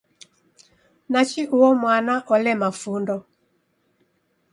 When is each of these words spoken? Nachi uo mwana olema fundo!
Nachi 1.11 1.41
uo 1.57 1.69
mwana 1.81 2.13
olema 2.35 2.69
fundo! 2.79 3.15